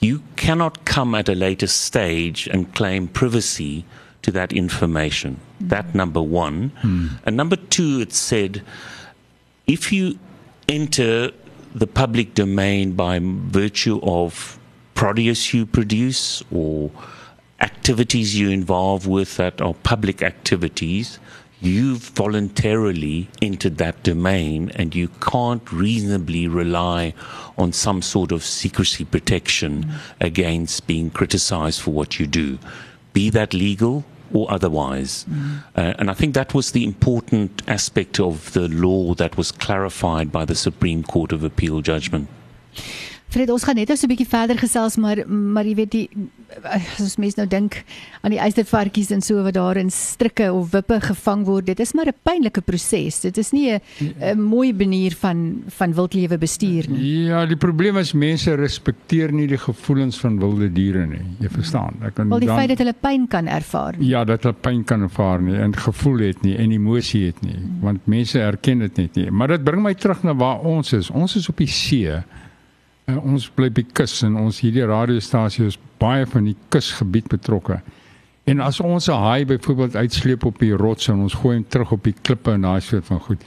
you 0.01 0.21
cannot 0.35 0.85
come 0.85 1.15
at 1.15 1.29
a 1.29 1.35
later 1.37 1.69
stage 1.69 2.49
and 2.49 2.75
claim 2.75 3.07
privacy 3.07 3.85
to 4.23 4.33
that 4.33 4.53
information. 4.53 5.35
Mm-hmm. 5.35 5.69
That 5.69 5.95
number 5.95 6.21
one. 6.21 6.73
Mm. 6.83 7.21
And 7.25 7.37
number 7.37 7.55
two, 7.55 8.01
it 8.01 8.13
said, 8.13 8.61
if 9.69 9.93
you 9.93 10.19
enter 10.67 11.31
the 11.73 11.87
public 11.87 12.35
domain 12.35 12.95
by 12.95 13.21
virtue 13.23 14.01
of 14.03 14.59
produce 14.95 15.55
you 15.55 15.67
produce 15.67 16.43
or 16.51 16.91
activities 17.81 18.39
you 18.39 18.51
involve 18.51 19.07
with 19.07 19.39
that 19.39 19.59
are 19.63 19.73
public 19.73 20.21
activities, 20.21 21.19
you've 21.63 22.11
voluntarily 22.11 23.27
entered 23.41 23.79
that 23.79 24.03
domain 24.03 24.71
and 24.75 24.95
you 24.95 25.09
can't 25.23 25.73
reasonably 25.73 26.47
rely 26.47 27.15
on 27.57 27.73
some 27.73 28.03
sort 28.03 28.33
of 28.33 28.45
secrecy 28.45 29.07
protection 29.07 29.85
mm. 29.85 29.99
against 30.21 30.87
being 30.87 31.09
criticized 31.09 31.81
for 31.81 31.93
what 31.93 32.21
you 32.21 32.27
do, 32.27 32.59
be 33.15 33.31
that 33.31 33.55
legal 33.55 34.05
or 34.31 34.45
otherwise. 34.53 35.25
Mm. 35.25 35.63
Uh, 35.75 35.95
and 35.99 36.11
I 36.11 36.15
think 36.15 36.35
that 36.35 36.53
was 36.53 36.73
the 36.73 36.85
important 36.85 37.63
aspect 37.67 38.21
of 38.21 38.53
the 38.53 38.69
law 38.69 39.15
that 39.15 39.39
was 39.39 39.51
clarified 39.51 40.31
by 40.31 40.45
the 40.45 40.55
Supreme 40.55 41.03
Court 41.03 41.33
of 41.33 41.43
Appeal 41.43 41.81
judgment. 41.81 42.29
Fred, 43.31 43.51
ons 43.55 43.63
gaan 43.63 43.77
net 43.79 43.91
so 43.95 44.07
'n 44.07 44.11
bietjie 44.11 44.27
verder 44.27 44.59
gesels, 44.59 44.97
maar 44.97 45.23
maar 45.29 45.65
jy 45.65 45.75
weet 45.75 45.91
die 45.91 46.09
as 46.99 47.17
mens 47.17 47.37
nou 47.37 47.47
dink 47.47 47.85
aan 48.23 48.33
die 48.35 48.41
eystervarkies 48.43 49.11
en 49.15 49.23
so 49.23 49.43
wat 49.45 49.55
daar 49.55 49.77
in 49.77 49.91
strikke 49.91 50.53
of 50.53 50.73
wippe 50.73 50.99
gevang 51.01 51.45
word, 51.47 51.67
dit 51.67 51.81
is 51.81 51.93
maar 51.95 52.09
'n 52.09 52.19
pynlike 52.25 52.61
proses. 52.61 53.21
Dit 53.21 53.39
is 53.39 53.53
nie 53.53 53.71
'n 53.73 54.41
mooi 54.41 54.73
manier 54.73 55.15
van 55.15 55.63
van 55.69 55.95
wildlewe 55.95 56.39
bestuur 56.39 56.91
nie. 56.91 57.25
Ja, 57.27 57.47
die 57.47 57.57
probleem 57.57 57.97
is 57.99 58.13
mense 58.13 58.55
respekteer 58.55 59.33
nie 59.33 59.47
die 59.47 59.59
gevoelens 59.59 60.19
van 60.19 60.39
wilde 60.39 60.73
diere 60.73 61.07
nie. 61.07 61.23
Jy 61.41 61.49
verstaan? 61.49 61.95
Ek 62.03 62.15
kan 62.15 62.29
Wel 62.29 62.39
die 62.39 62.49
dan, 62.49 62.57
feit 62.57 62.69
dat 62.69 62.79
hulle 62.79 62.95
pyn 63.01 63.29
kan 63.29 63.47
ervaar. 63.47 63.95
Ja, 63.99 64.25
dat 64.25 64.43
hulle 64.43 64.57
pyn 64.61 64.85
kan 64.85 65.03
ervaar 65.03 65.41
nie 65.41 65.57
en 65.57 65.77
gevoel 65.77 66.19
het 66.19 66.43
nie 66.43 66.57
en 66.57 66.71
emosie 66.73 67.27
het 67.27 67.41
nie, 67.43 67.59
want 67.81 68.07
mense 68.07 68.41
erken 68.41 68.79
dit 68.79 68.97
net 68.97 69.15
nie. 69.15 69.31
Maar 69.31 69.49
dit 69.49 69.65
bring 69.65 69.83
my 69.83 69.95
terug 69.95 70.23
na 70.23 70.35
waar 70.35 70.61
ons 70.61 70.93
is. 70.93 71.11
Ons 71.11 71.37
is 71.37 71.49
op 71.49 71.57
die 71.57 71.67
see. 71.67 72.23
Uh, 73.11 73.19
ons 73.25 73.49
bly 73.57 73.71
by 73.73 73.83
kus 73.97 74.21
en 74.27 74.37
ons 74.39 74.61
hierdie 74.63 74.87
radiostasie 74.87 75.67
is 75.67 75.79
baie 76.01 76.27
van 76.27 76.47
die 76.47 76.57
kusgebied 76.73 77.31
betrokke. 77.33 77.81
En 78.51 78.61
as 78.61 78.81
ons 78.81 79.09
'n 79.09 79.13
haai 79.13 79.45
byvoorbeeld 79.45 79.97
uitsleep 79.97 80.45
op 80.45 80.59
die 80.59 80.73
rots 80.73 81.09
en 81.09 81.21
ons 81.21 81.35
gooi 81.35 81.57
hom 81.57 81.67
terug 81.69 81.93
op 81.93 82.05
die 82.05 82.15
klippe 82.23 82.53
en 82.53 82.63
daai 82.63 82.81
soort 82.81 83.05
van 83.05 83.21
goed. 83.21 83.43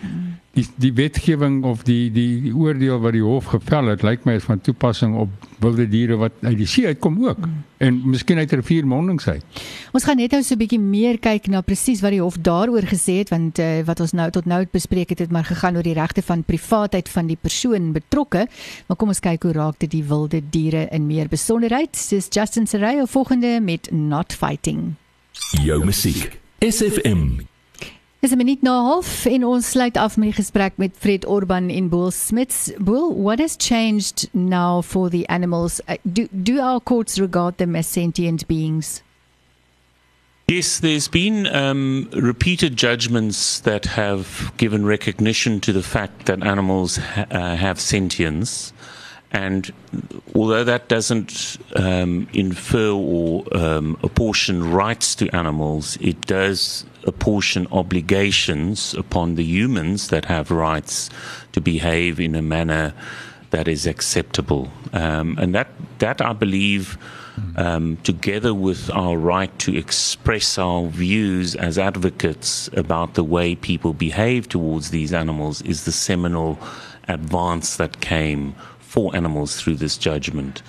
Die 0.54 0.68
die 0.78 0.92
wetgewing 0.94 1.64
of 1.66 1.82
die 1.84 2.12
die, 2.14 2.42
die 2.44 2.52
oordeel 2.54 3.00
wat 3.02 3.16
die 3.16 3.24
hof 3.26 3.48
gevel 3.50 3.88
het, 3.90 4.04
lyk 4.06 4.26
my 4.28 4.36
is 4.38 4.46
van 4.46 4.60
toepassing 4.62 5.16
op 5.18 5.48
wilde 5.64 5.88
diere 5.90 6.20
wat 6.22 6.36
uit 6.44 6.60
die 6.60 6.68
see 6.70 6.86
uitkom 6.86 7.16
ook 7.24 7.40
mm. 7.42 7.54
en 7.88 7.96
miskien 8.12 8.38
uit 8.38 8.52
riviermondings 8.54 9.26
uit. 9.28 9.62
Ons 9.98 10.06
gaan 10.06 10.20
net 10.22 10.36
nou 10.36 10.44
so 10.44 10.54
'n 10.54 10.62
bietjie 10.62 10.80
meer 10.80 11.18
kyk 11.18 11.48
na 11.50 11.62
presies 11.62 12.04
wat 12.06 12.14
die 12.14 12.22
hof 12.22 12.38
daaroor 12.38 12.86
gesê 12.86 13.18
het 13.24 13.34
want 13.34 13.60
uh, 13.60 13.82
wat 13.88 14.00
ons 14.06 14.14
nou 14.14 14.30
tot 14.30 14.46
nou 14.46 14.62
bespreek 14.70 15.10
het 15.10 15.20
het 15.26 15.32
maar 15.32 15.46
gegaan 15.46 15.76
oor 15.76 15.88
die 15.90 15.98
regte 15.98 16.22
van 16.22 16.44
privaatheid 16.44 17.10
van 17.10 17.28
die 17.28 17.38
persoon 17.42 17.92
betrokke. 17.92 18.48
Maar 18.88 18.98
kom 18.98 19.10
ons 19.10 19.20
kyk 19.20 19.44
hoe 19.44 19.54
raak 19.54 19.80
dit 19.80 19.92
die 19.92 20.04
wilde 20.04 20.42
diere 20.50 20.88
in 20.92 21.08
meer 21.08 21.28
besonderheid. 21.28 21.98
Dis 22.10 22.30
Justin 22.30 22.68
Serrayo 22.68 23.06
volgende 23.06 23.60
met 23.62 23.90
Not 23.92 24.34
Fighting. 24.34 24.94
Jou 25.66 25.86
musiek. 25.86 26.40
SFM 26.60 27.42
Dis 28.24 28.32
'n 28.32 28.38
minuut 28.38 28.62
na 28.64 28.74
half 28.84 29.26
en 29.26 29.44
ons 29.44 29.70
sluit 29.70 29.98
af 29.98 30.16
met 30.18 30.30
die 30.30 30.36
gesprek 30.36 30.74
met 30.78 30.92
Fred 30.98 31.26
Orban 31.26 31.70
en 31.70 31.90
Boel 31.90 32.12
Smits. 32.12 32.72
Boel, 32.80 33.12
what 33.24 33.40
has 33.40 33.58
changed 33.58 34.30
now 34.32 34.82
for 34.82 35.10
the 35.10 35.28
animals? 35.28 35.82
Uh, 35.90 35.96
do 36.04 36.28
do 36.32 36.62
our 36.62 36.80
courts 36.80 37.20
regard 37.20 37.58
them 37.58 37.76
as 37.76 37.92
sentient 37.92 38.48
beings? 38.48 39.02
Yes, 40.48 40.80
there's 40.80 41.10
been 41.10 41.48
um, 41.48 42.08
repeated 42.14 42.78
judgments 42.78 43.60
that 43.60 43.86
have 43.86 44.54
given 44.56 44.86
recognition 44.86 45.60
to 45.60 45.74
the 45.74 45.84
fact 45.84 46.26
that 46.26 46.44
animals 46.44 46.96
ha- 46.96 47.26
uh, 47.30 47.58
have 47.58 47.82
sentience. 47.82 48.72
And 49.34 49.74
although 50.36 50.64
that 50.64 50.88
doesn't 50.88 51.58
um, 51.76 52.28
infer 52.34 52.92
or 52.92 53.46
um, 53.58 53.98
apportion 54.04 54.72
rights 54.72 55.16
to 55.16 55.36
animals, 55.36 55.98
it 56.00 56.22
does 56.22 56.86
apportion 57.06 57.68
obligations 57.72 58.94
upon 58.94 59.36
the 59.36 59.44
humans 59.44 60.10
that 60.10 60.26
have 60.26 60.52
rights 60.52 61.10
to 61.52 61.60
behave 61.60 62.20
in 62.20 62.36
a 62.36 62.42
manner 62.44 62.94
that 63.50 63.68
is 63.68 63.88
acceptable. 63.88 64.72
Um, 64.94 65.38
and 65.40 65.54
that, 65.56 65.70
that 65.98 66.22
I 66.22 66.34
believe, 66.34 66.98
um, 67.56 67.98
together 67.98 68.54
with 68.54 68.92
our 68.92 69.18
right 69.18 69.58
to 69.60 69.76
express 69.76 70.58
our 70.60 70.88
views 70.88 71.56
as 71.56 71.78
advocates 71.80 72.70
about 72.74 73.16
the 73.16 73.24
way 73.24 73.56
people 73.56 73.94
behave 73.94 74.48
towards 74.48 74.92
these 74.92 75.12
animals, 75.12 75.62
is 75.64 75.86
the 75.86 75.92
seminal 75.92 76.60
advance 77.08 77.78
that 77.78 78.00
came 78.00 78.56
for 78.94 79.16
animals 79.16 79.60
through 79.60 79.74
this 79.74 79.98
judgment. 79.98 80.62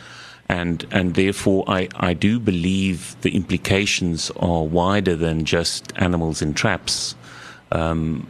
And, 0.48 0.86
and 0.90 1.14
therefore, 1.14 1.62
I, 1.68 1.88
I 1.96 2.14
do 2.14 2.40
believe 2.40 3.16
the 3.20 3.34
implications 3.36 4.30
are 4.36 4.64
wider 4.64 5.14
than 5.14 5.44
just 5.44 5.92
animals 5.96 6.40
in 6.40 6.54
traps. 6.54 7.14
Um, 7.70 8.26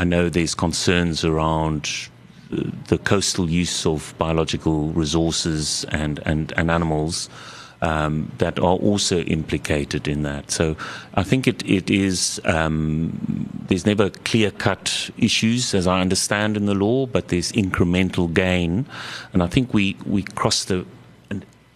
I 0.00 0.04
know 0.04 0.30
there's 0.30 0.54
concerns 0.54 1.26
around 1.26 1.90
the 2.88 2.96
coastal 2.96 3.50
use 3.50 3.84
of 3.84 4.14
biological 4.16 4.92
resources 4.92 5.84
and, 5.90 6.20
and, 6.24 6.50
and 6.56 6.70
animals 6.70 7.28
um, 7.84 8.32
that 8.38 8.58
are 8.58 8.76
also 8.76 9.18
implicated 9.24 10.08
in 10.08 10.22
that. 10.22 10.50
So 10.50 10.74
I 11.14 11.22
think 11.22 11.46
it, 11.46 11.62
it 11.68 11.90
is, 11.90 12.40
um, 12.44 13.12
there's 13.68 13.84
never 13.84 14.08
clear 14.08 14.50
cut 14.50 15.10
issues 15.18 15.74
as 15.74 15.86
I 15.86 16.00
understand 16.00 16.56
in 16.56 16.64
the 16.64 16.74
law, 16.74 17.04
but 17.04 17.28
there's 17.28 17.52
incremental 17.52 18.32
gain. 18.32 18.86
And 19.34 19.42
I 19.42 19.48
think 19.48 19.74
we, 19.74 19.96
we 20.06 20.22
crossed 20.22 20.68
the 20.68 20.86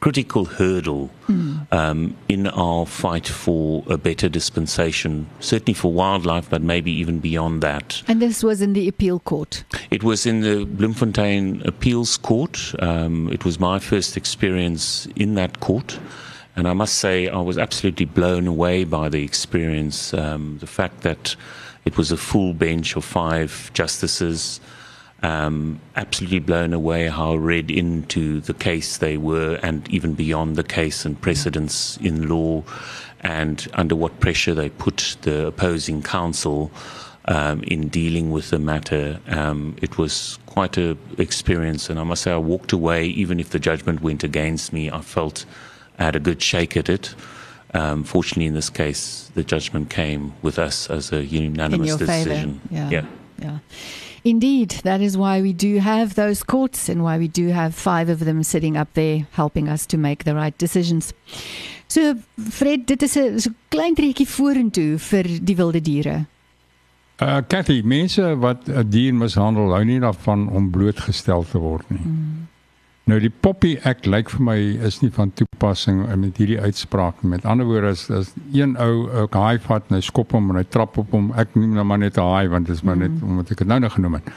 critical 0.00 0.44
hurdle 0.44 1.10
mm. 1.26 1.72
um, 1.72 2.16
in 2.28 2.46
our 2.46 2.86
fight 2.86 3.26
for 3.26 3.82
a 3.88 3.98
better 3.98 4.28
dispensation, 4.28 5.28
certainly 5.40 5.74
for 5.74 5.92
wildlife, 5.92 6.48
but 6.48 6.62
maybe 6.62 6.92
even 6.92 7.18
beyond 7.18 7.62
that. 7.62 8.02
And 8.06 8.22
this 8.22 8.42
was 8.42 8.62
in 8.62 8.72
the 8.72 8.88
appeal 8.88 9.18
court? 9.20 9.64
It 9.90 10.02
was 10.04 10.26
in 10.26 10.40
the 10.40 10.64
Bloemfontein 10.64 11.62
Appeals 11.64 12.16
Court. 12.16 12.74
Um, 12.78 13.30
it 13.32 13.44
was 13.44 13.58
my 13.58 13.78
first 13.78 14.16
experience 14.16 15.06
in 15.16 15.34
that 15.34 15.60
court. 15.60 15.98
And 16.54 16.66
I 16.66 16.72
must 16.72 16.96
say, 16.96 17.28
I 17.28 17.40
was 17.40 17.56
absolutely 17.56 18.06
blown 18.06 18.46
away 18.48 18.84
by 18.84 19.08
the 19.08 19.22
experience. 19.22 20.12
Um, 20.12 20.58
the 20.58 20.66
fact 20.66 21.02
that 21.02 21.36
it 21.84 21.96
was 21.96 22.10
a 22.10 22.16
full 22.16 22.52
bench 22.52 22.96
of 22.96 23.04
five 23.04 23.70
justices 23.74 24.60
um, 25.22 25.80
absolutely 25.96 26.38
blown 26.38 26.72
away 26.72 27.08
how 27.08 27.34
read 27.34 27.70
into 27.70 28.40
the 28.40 28.54
case 28.54 28.98
they 28.98 29.16
were, 29.16 29.58
and 29.62 29.88
even 29.90 30.14
beyond 30.14 30.56
the 30.56 30.64
case 30.64 31.04
and 31.04 31.20
precedents 31.20 31.96
in 31.98 32.28
law, 32.28 32.62
and 33.20 33.66
under 33.74 33.96
what 33.96 34.20
pressure 34.20 34.54
they 34.54 34.68
put 34.68 35.16
the 35.22 35.48
opposing 35.48 36.02
counsel 36.02 36.70
um, 37.24 37.62
in 37.64 37.88
dealing 37.88 38.30
with 38.30 38.50
the 38.50 38.58
matter. 38.58 39.20
Um, 39.28 39.76
it 39.82 39.98
was 39.98 40.38
quite 40.46 40.76
an 40.76 40.98
experience, 41.18 41.90
and 41.90 41.98
I 41.98 42.04
must 42.04 42.22
say, 42.22 42.32
I 42.32 42.38
walked 42.38 42.72
away, 42.72 43.06
even 43.06 43.40
if 43.40 43.50
the 43.50 43.58
judgment 43.58 44.02
went 44.02 44.24
against 44.24 44.72
me, 44.72 44.90
I 44.90 45.00
felt 45.00 45.44
I 45.98 46.04
had 46.04 46.16
a 46.16 46.20
good 46.20 46.40
shake 46.40 46.76
at 46.76 46.88
it. 46.88 47.14
Um, 47.74 48.02
fortunately, 48.02 48.46
in 48.46 48.54
this 48.54 48.70
case, 48.70 49.30
the 49.34 49.44
judgment 49.44 49.90
came 49.90 50.32
with 50.40 50.58
us 50.58 50.88
as 50.88 51.12
a 51.12 51.22
unanimous 51.24 51.96
decision. 51.96 52.60
Favor. 52.60 52.74
Yeah. 52.74 52.90
yeah. 52.90 53.06
yeah. 53.42 53.58
Indeed, 54.28 54.82
that 54.84 55.00
is 55.00 55.16
why 55.16 55.40
we 55.40 55.54
do 55.54 55.78
have 55.78 56.14
those 56.14 56.42
courts 56.42 56.90
and 56.90 57.02
why 57.02 57.16
we 57.16 57.28
do 57.28 57.48
have 57.48 57.74
five 57.74 58.10
of 58.10 58.26
them 58.26 58.42
sitting 58.42 58.76
up 58.76 58.92
there 58.92 59.26
helping 59.32 59.70
us 59.70 59.86
to 59.86 59.96
make 59.96 60.24
the 60.24 60.34
right 60.34 60.56
decisions. 60.58 61.14
So 61.88 62.14
Fred, 62.50 62.84
dit 62.86 63.02
is 63.02 63.16
'n 63.16 63.40
so 63.40 63.50
klein 63.70 63.94
treetjie 63.94 64.28
vorentoe 64.28 64.98
vir 64.98 65.24
die 65.40 65.56
wilde 65.56 65.80
diere. 65.80 66.26
Uh 67.18 67.40
Cathy, 67.48 67.80
mense 67.82 68.36
wat 68.38 68.68
'n 68.68 68.90
dier 68.90 69.14
mishandel, 69.14 69.72
hou 69.72 69.84
nie 69.84 70.00
daarvan 70.00 70.48
om 70.50 70.70
blootgestel 70.70 71.46
te 71.48 71.58
word 71.58 71.88
nie. 71.90 72.04
Mm. 72.04 72.48
Nou 73.08 73.16
die 73.24 73.30
Poppy 73.32 73.70
Act 73.88 74.04
lyk 74.04 74.28
vir 74.34 74.42
my 74.44 74.54
is 74.84 74.98
nie 75.00 75.08
van 75.16 75.30
toepassing 75.32 76.02
met 76.20 76.36
hierdie 76.36 76.58
uitspraak. 76.60 77.22
Met 77.24 77.46
ander 77.48 77.64
woorde 77.64 77.94
is 77.94 78.02
as 78.12 78.34
een 78.52 78.74
ou 78.76 79.08
'n 79.08 79.32
haai 79.32 79.58
vat 79.64 79.84
en 79.88 79.96
hy 79.96 80.00
skop 80.04 80.32
hom 80.36 80.50
en 80.50 80.56
hy 80.56 80.64
trap 80.68 80.98
op 80.98 81.12
hom, 81.16 81.30
ek 81.32 81.54
noem 81.54 81.72
nou 81.74 81.84
maar 81.84 81.98
net 81.98 82.18
'n 82.18 82.20
haai 82.20 82.48
want 82.48 82.66
dit 82.66 82.76
is 82.76 82.82
maar 82.82 82.96
net 82.96 83.08
mm. 83.10 83.22
omdat 83.24 83.50
ek 83.50 83.58
dit 83.58 83.66
nou 83.66 83.80
nog 83.80 83.92
genoem 83.92 84.14
het. 84.14 84.28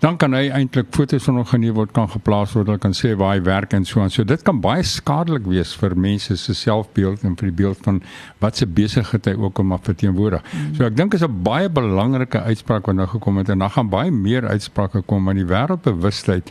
Dan 0.00 0.16
kan 0.16 0.32
hy 0.32 0.48
eintlik 0.48 0.86
foto's 0.90 1.24
van 1.24 1.34
hom 1.34 1.44
geneem 1.44 1.74
word, 1.74 1.92
kan 1.92 2.08
geplaas 2.08 2.52
word, 2.52 2.66
hulle 2.66 2.78
kan 2.78 2.92
sê 2.92 3.14
waar 3.14 3.34
hy 3.34 3.42
werk 3.42 3.72
en 3.72 3.84
so 3.84 4.00
aan. 4.00 4.10
So 4.10 4.24
dit 4.24 4.42
kan 4.42 4.60
baie 4.60 4.82
skadelik 4.82 5.44
wees 5.44 5.76
vir 5.76 5.94
mense 5.96 6.36
se 6.36 6.54
selfbeeld 6.54 7.24
en 7.24 7.36
vir 7.36 7.50
die 7.50 7.56
beeld 7.56 7.78
van 7.82 8.00
wat 8.38 8.56
se 8.56 8.66
besigheid 8.66 9.24
hy 9.26 9.34
ook 9.34 9.58
om 9.58 9.76
verteenwoordig. 9.78 10.40
Mm. 10.40 10.74
So 10.74 10.84
ek 10.84 10.96
dink 10.96 11.14
is 11.14 11.22
'n 11.22 11.42
baie 11.42 11.68
belangrike 11.68 12.40
uitspraak 12.40 12.86
wat 12.86 12.96
nou 12.96 13.06
gekom 13.06 13.36
het 13.36 13.48
en 13.48 13.58
dan 13.58 13.70
gaan 13.70 13.88
baie 13.88 14.10
meer 14.10 14.48
uitsprake 14.48 15.02
kom 15.02 15.24
want 15.24 15.36
die 15.36 15.46
wêreldbewustheid 15.46 16.48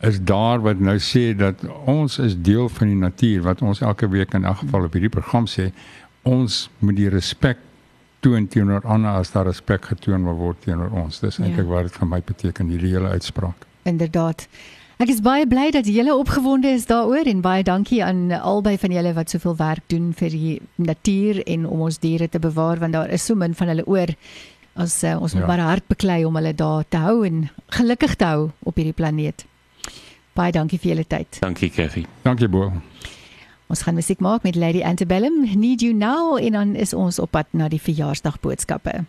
is 0.00 0.20
daar 0.24 0.60
wat 0.64 0.80
nou 0.80 0.96
sê 0.98 1.30
dat 1.36 1.60
ons 1.84 2.18
is 2.18 2.36
deel 2.40 2.68
van 2.68 2.88
die 2.88 2.96
natuur 2.96 3.42
wat 3.42 3.62
ons 3.62 3.80
elke 3.80 4.08
week 4.08 4.34
in 4.34 4.44
elk 4.48 4.62
geval 4.64 4.86
op 4.88 4.96
hierdie 4.96 5.12
program 5.12 5.46
sê 5.46 5.70
ons 6.22 6.68
moet 6.78 6.96
die 6.96 7.08
respek 7.12 7.60
toon 8.24 8.46
teenoor 8.48 8.84
ander 8.84 9.20
as 9.20 9.32
daar 9.32 9.48
respek 9.48 9.90
getoon 9.92 10.24
word 10.24 10.60
teenoor 10.64 10.92
ons. 11.04 11.20
Dis 11.20 11.38
eintlik 11.40 11.64
ja. 11.64 11.72
wat 11.72 11.88
dit 11.88 11.96
vir 12.00 12.08
my 12.08 12.20
beteken 12.24 12.68
hierdie 12.72 12.92
hele 12.94 13.12
uitspraak. 13.16 13.66
Inderdaad. 13.88 14.46
Ek 15.00 15.08
is 15.08 15.22
baie 15.24 15.46
bly 15.48 15.70
dat 15.72 15.88
julle 15.88 16.12
opgewonde 16.12 16.68
is 16.76 16.84
daaroor 16.88 17.28
en 17.30 17.40
baie 17.40 17.64
dankie 17.64 18.02
aan 18.04 18.28
albei 18.36 18.76
van 18.78 18.92
julle 18.92 19.14
wat 19.16 19.32
soveel 19.32 19.56
werk 19.56 19.86
doen 19.88 20.10
vir 20.16 20.36
die 20.36 20.56
natuur 20.76 21.40
en 21.46 21.64
om 21.64 21.86
ons 21.88 22.00
diere 22.02 22.28
te 22.28 22.40
bewaar 22.40 22.82
want 22.82 22.92
daar 22.92 23.08
is 23.08 23.24
so 23.24 23.34
min 23.34 23.56
van 23.56 23.72
hulle 23.72 23.86
oor. 23.88 24.12
Ons 24.76 25.00
uh, 25.04 25.16
ons 25.16 25.32
moet 25.34 25.46
ja. 25.46 25.48
maar 25.48 25.64
hard 25.64 25.88
beklei 25.88 26.24
om 26.28 26.36
hulle 26.36 26.52
daar 26.54 26.84
te 26.88 27.00
hou 27.00 27.22
en 27.24 27.46
gelukkig 27.72 28.18
te 28.20 28.28
hou 28.28 28.50
op 28.60 28.76
hierdie 28.76 28.96
planeet. 28.96 29.48
Baie 30.38 30.52
dankie 30.52 30.78
vir 30.78 30.94
julle 30.94 31.06
tyd. 31.06 31.40
Dankie 31.40 31.70
Kathy. 31.70 32.06
Dankie 32.22 32.48
Bo. 32.48 32.70
Ons 33.70 33.82
gaan 33.86 33.94
musiek 33.94 34.18
maak 34.18 34.42
met 34.42 34.56
Lady 34.58 34.82
Antebellum, 34.82 35.44
Need 35.54 35.80
You 35.80 35.94
Now 35.94 36.38
en 36.38 36.52
dan 36.58 36.74
is 36.74 36.94
ons 36.94 37.18
op 37.18 37.30
pad 37.30 37.46
na 37.54 37.68
die 37.70 37.82
verjaarsdag 37.82 38.40
boodskappe. 38.42 39.04